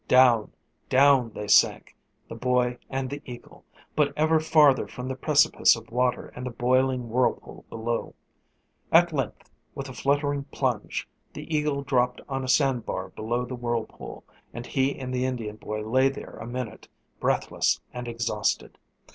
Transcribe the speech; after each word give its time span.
Down, 0.07 0.51
down 0.89 1.29
they 1.33 1.47
sank, 1.47 1.95
the 2.27 2.33
boy 2.33 2.79
and 2.89 3.07
the 3.07 3.21
eagle, 3.23 3.65
but 3.95 4.11
ever 4.17 4.39
farther 4.39 4.87
from 4.87 5.07
the 5.07 5.15
precipice 5.15 5.75
of 5.75 5.91
water 5.91 6.29
and 6.35 6.43
the 6.43 6.49
boiling 6.49 7.07
whirlpool 7.09 7.65
below. 7.69 8.15
At 8.91 9.13
length, 9.13 9.51
with 9.75 9.89
a 9.89 9.93
fluttering 9.93 10.45
plunge, 10.45 11.07
the 11.33 11.55
eagle 11.55 11.83
dropped 11.83 12.19
on 12.27 12.43
a 12.43 12.47
sand 12.47 12.83
bar 12.83 13.09
below 13.09 13.45
the 13.45 13.53
whirlpool, 13.53 14.23
and 14.55 14.65
he 14.65 14.97
and 14.97 15.13
the 15.13 15.25
Indian 15.27 15.57
boy 15.57 15.83
lay 15.87 16.09
there 16.09 16.35
a 16.37 16.47
minute, 16.47 16.87
breathless 17.19 17.79
and 17.93 18.07
exhausted. 18.07 18.79